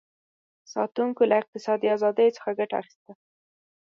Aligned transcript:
ساتونکو 0.73 1.21
له 1.29 1.35
اقتصادي 1.41 1.87
ازادیو 1.95 2.35
څخه 2.37 2.49
ګټه 2.59 2.75
اخیسته. 2.81 3.11